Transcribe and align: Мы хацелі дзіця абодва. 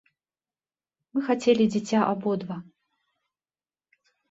Мы 1.17 1.23
хацелі 1.27 1.63
дзіця 1.77 1.99
абодва. 2.13 2.55